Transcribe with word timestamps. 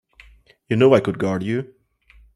You 0.67 0.77
know 0.77 0.95
I 0.95 0.99
could 0.99 1.19
guard 1.19 1.43
you. 1.43 1.75